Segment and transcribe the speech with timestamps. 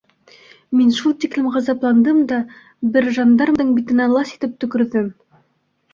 [0.77, 2.39] Мин шул тиклем ғазапландым да
[2.95, 5.17] бер жандармдың битенә лас итеп төкөрҙөм.